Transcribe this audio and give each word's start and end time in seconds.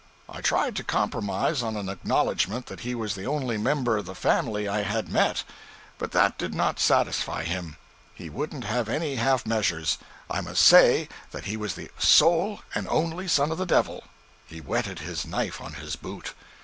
I 0.27 0.41
tried 0.41 0.75
to 0.77 0.83
compromise 0.83 1.61
on 1.61 1.77
an 1.77 1.87
acknowledgment 1.87 2.65
that 2.65 2.79
he 2.79 2.95
was 2.95 3.13
the 3.13 3.25
only 3.27 3.55
member 3.55 3.97
of 3.97 4.07
the 4.07 4.15
family 4.15 4.67
I 4.67 4.81
had 4.81 5.09
met; 5.09 5.43
but 5.99 6.11
that 6.11 6.39
did 6.39 6.55
not 6.55 6.79
satisfy 6.79 7.43
him; 7.43 7.77
he 8.15 8.27
wouldn't 8.27 8.63
have 8.63 8.89
any 8.89 9.17
half 9.17 9.45
measures; 9.45 9.99
I 10.27 10.41
must 10.41 10.63
say 10.65 11.07
he 11.43 11.55
was 11.55 11.75
the 11.75 11.91
sole 11.99 12.61
and 12.73 12.87
only 12.89 13.27
son 13.27 13.51
of 13.51 13.59
the 13.59 13.65
Devil 13.67 14.03
he 14.47 14.57
whetted 14.59 14.97
his 14.97 15.23
knife 15.27 15.61
on 15.61 15.73
his 15.73 15.95
boot. 15.95 16.33